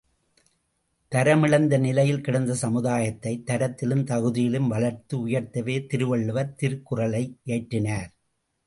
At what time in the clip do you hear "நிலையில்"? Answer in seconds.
1.79-2.21